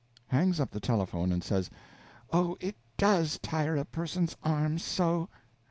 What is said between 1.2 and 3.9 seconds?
and says, "Oh, it _does _tire a